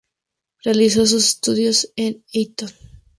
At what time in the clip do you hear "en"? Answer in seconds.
1.95-2.23